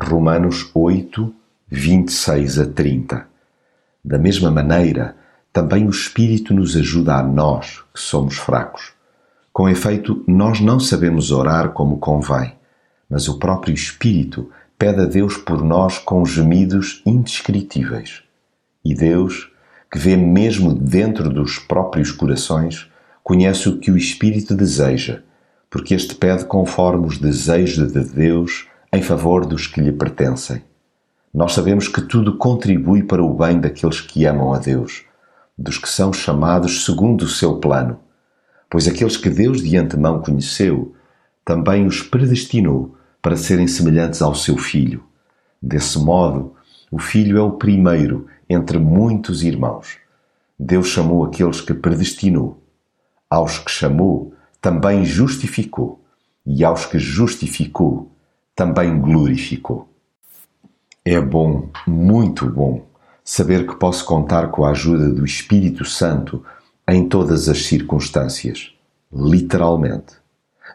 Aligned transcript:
Romanos 0.00 0.70
8, 0.74 1.34
26 1.68 2.58
a 2.60 2.66
30. 2.66 3.26
Da 4.04 4.16
mesma 4.16 4.50
maneira, 4.50 5.16
também 5.52 5.86
o 5.86 5.90
Espírito 5.90 6.54
nos 6.54 6.76
ajuda 6.76 7.16
a 7.16 7.22
nós, 7.22 7.82
que 7.92 8.00
somos 8.00 8.36
fracos. 8.36 8.92
Com 9.52 9.68
efeito, 9.68 10.22
nós 10.26 10.60
não 10.60 10.78
sabemos 10.78 11.32
orar 11.32 11.70
como 11.70 11.98
convém, 11.98 12.52
mas 13.10 13.28
o 13.28 13.38
próprio 13.38 13.74
Espírito 13.74 14.48
pede 14.78 15.00
a 15.00 15.04
Deus 15.04 15.36
por 15.36 15.64
nós 15.64 15.98
com 15.98 16.24
gemidos 16.24 17.02
indescritíveis. 17.04 18.22
E 18.84 18.94
Deus, 18.94 19.50
que 19.90 19.98
vê 19.98 20.16
mesmo 20.16 20.72
dentro 20.72 21.28
dos 21.28 21.58
próprios 21.58 22.12
corações, 22.12 22.88
conhece 23.24 23.68
o 23.68 23.78
que 23.78 23.90
o 23.90 23.96
Espírito 23.96 24.54
deseja, 24.54 25.22
porque 25.68 25.92
este 25.92 26.14
pede 26.14 26.44
conforme 26.44 27.06
os 27.06 27.18
desejos 27.18 27.92
de 27.92 28.04
Deus 28.04 28.68
em 28.92 29.02
favor 29.02 29.44
dos 29.44 29.66
que 29.66 29.80
lhe 29.80 29.92
pertencem. 29.92 30.62
Nós 31.32 31.52
sabemos 31.52 31.88
que 31.88 32.00
tudo 32.00 32.38
contribui 32.38 33.02
para 33.02 33.22
o 33.22 33.34
bem 33.34 33.60
daqueles 33.60 34.00
que 34.00 34.24
amam 34.24 34.52
a 34.52 34.58
Deus, 34.58 35.04
dos 35.56 35.76
que 35.76 35.88
são 35.88 36.12
chamados 36.12 36.84
segundo 36.84 37.22
o 37.22 37.28
seu 37.28 37.56
plano. 37.58 38.00
Pois 38.70 38.88
aqueles 38.88 39.16
que 39.16 39.28
Deus 39.28 39.62
de 39.62 39.76
antemão 39.76 40.20
conheceu, 40.20 40.94
também 41.44 41.86
os 41.86 42.02
predestinou 42.02 42.96
para 43.20 43.36
serem 43.36 43.66
semelhantes 43.66 44.22
ao 44.22 44.34
seu 44.34 44.56
Filho. 44.56 45.04
Desse 45.60 45.98
modo, 45.98 46.54
o 46.90 46.98
Filho 46.98 47.38
é 47.38 47.42
o 47.42 47.52
primeiro 47.52 48.26
entre 48.48 48.78
muitos 48.78 49.42
irmãos. 49.42 49.98
Deus 50.58 50.88
chamou 50.88 51.24
aqueles 51.24 51.60
que 51.60 51.74
predestinou. 51.74 52.62
Aos 53.28 53.58
que 53.58 53.70
chamou, 53.70 54.32
também 54.60 55.04
justificou. 55.04 56.02
E 56.46 56.64
aos 56.64 56.86
que 56.86 56.98
justificou, 56.98 58.10
também 58.58 59.00
glorificou. 59.00 59.88
É 61.04 61.20
bom, 61.20 61.68
muito 61.86 62.44
bom, 62.50 62.88
saber 63.22 63.64
que 63.64 63.76
posso 63.76 64.04
contar 64.04 64.48
com 64.48 64.64
a 64.64 64.70
ajuda 64.70 65.10
do 65.10 65.24
Espírito 65.24 65.84
Santo 65.84 66.44
em 66.88 67.08
todas 67.08 67.48
as 67.48 67.66
circunstâncias, 67.66 68.74
literalmente. 69.12 70.14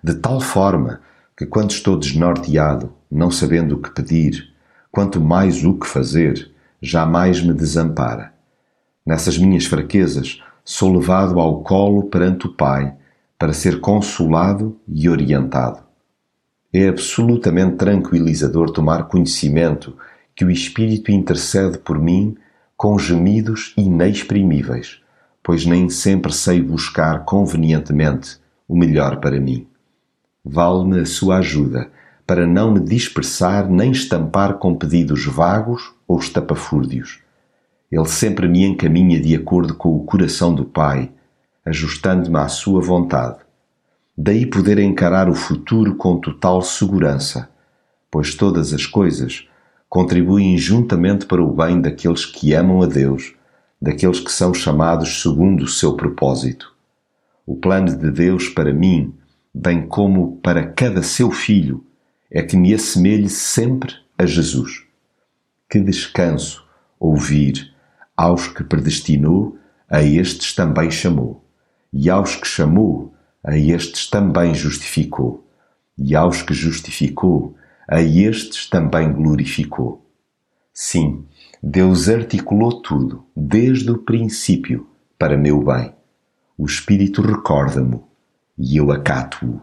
De 0.01 0.13
tal 0.13 0.39
forma 0.39 1.01
que, 1.35 1.45
quando 1.45 1.71
estou 1.71 1.99
desnorteado, 1.99 2.93
não 3.11 3.29
sabendo 3.29 3.75
o 3.75 3.81
que 3.81 3.89
pedir, 3.89 4.53
quanto 4.89 5.19
mais 5.19 5.65
o 5.65 5.73
que 5.73 5.85
fazer, 5.85 6.53
jamais 6.81 7.43
me 7.43 7.51
desampara. 7.51 8.31
Nessas 9.05 9.37
minhas 9.37 9.65
fraquezas, 9.65 10.41
sou 10.63 10.93
levado 10.93 11.37
ao 11.37 11.61
colo 11.63 12.03
perante 12.03 12.47
o 12.47 12.53
Pai 12.53 12.95
para 13.37 13.51
ser 13.51 13.81
consolado 13.81 14.79
e 14.87 15.09
orientado. 15.09 15.82
É 16.73 16.87
absolutamente 16.87 17.75
tranquilizador 17.75 18.71
tomar 18.71 19.03
conhecimento 19.03 19.95
que 20.35 20.43
o 20.43 20.49
Espírito 20.49 21.11
intercede 21.11 21.77
por 21.77 21.99
mim 21.99 22.35
com 22.75 22.97
gemidos 22.97 23.75
inexprimíveis, 23.77 24.99
pois 25.43 25.67
nem 25.67 25.87
sempre 25.87 26.33
sei 26.33 26.59
buscar 26.59 27.25
convenientemente 27.25 28.37
o 28.67 28.75
melhor 28.75 29.17
para 29.17 29.39
mim. 29.39 29.67
Vale-me 30.43 31.01
a 31.01 31.05
sua 31.05 31.37
ajuda 31.37 31.91
para 32.25 32.47
não 32.47 32.71
me 32.73 32.79
dispersar 32.79 33.69
nem 33.69 33.91
estampar 33.91 34.55
com 34.55 34.73
pedidos 34.73 35.25
vagos 35.27 35.93
ou 36.07 36.17
estapafúrdios. 36.17 37.19
Ele 37.91 38.07
sempre 38.07 38.47
me 38.47 38.65
encaminha 38.65 39.21
de 39.21 39.35
acordo 39.35 39.75
com 39.75 39.95
o 39.95 40.03
coração 40.03 40.55
do 40.55 40.65
Pai, 40.65 41.11
ajustando-me 41.63 42.37
à 42.37 42.47
sua 42.47 42.81
vontade. 42.81 43.37
Daí 44.15 44.45
poder 44.45 44.77
encarar 44.77 45.27
o 45.27 45.33
futuro 45.33 45.95
com 45.95 46.19
total 46.19 46.61
segurança, 46.61 47.49
pois 48.11 48.35
todas 48.35 48.71
as 48.71 48.85
coisas 48.85 49.47
contribuem 49.89 50.55
juntamente 50.57 51.25
para 51.25 51.43
o 51.43 51.51
bem 51.51 51.81
daqueles 51.81 52.25
que 52.25 52.53
amam 52.53 52.83
a 52.83 52.85
Deus, 52.85 53.33
daqueles 53.81 54.19
que 54.19 54.31
são 54.31 54.53
chamados 54.53 55.21
segundo 55.21 55.63
o 55.63 55.67
seu 55.67 55.95
propósito. 55.95 56.73
O 57.45 57.55
plano 57.55 57.97
de 57.97 58.11
Deus 58.11 58.47
para 58.49 58.73
mim, 58.73 59.13
bem 59.53 59.87
como 59.87 60.37
para 60.37 60.67
cada 60.67 61.01
seu 61.01 61.31
filho, 61.31 61.83
é 62.31 62.41
que 62.41 62.55
me 62.55 62.73
assemelhe 62.73 63.29
sempre 63.29 63.93
a 64.17 64.25
Jesus. 64.25 64.83
Que 65.69 65.79
descanso 65.79 66.63
ouvir 66.99 67.73
aos 68.15 68.47
que 68.47 68.63
predestinou, 68.63 69.57
a 69.89 70.01
estes 70.01 70.53
também 70.53 70.89
chamou, 70.89 71.43
e 71.91 72.09
aos 72.09 72.35
que 72.35 72.47
chamou, 72.47 73.13
a 73.43 73.57
estes 73.57 74.09
também 74.09 74.55
justificou, 74.55 75.45
e 75.97 76.15
aos 76.15 76.41
que 76.41 76.53
justificou, 76.53 77.55
a 77.87 78.01
estes 78.01 78.69
também 78.69 79.11
glorificou. 79.11 80.09
Sim, 80.73 81.25
Deus 81.61 82.09
articulou 82.09 82.81
tudo, 82.81 83.25
desde 83.35 83.91
o 83.91 83.99
princípio, 83.99 84.87
para 85.19 85.37
meu 85.37 85.63
bem. 85.63 85.93
O 86.57 86.65
Espírito 86.65 87.21
recorda-mo 87.21 88.07
e 88.57 88.77
eu 88.77 88.91
acato-o. 88.91 89.61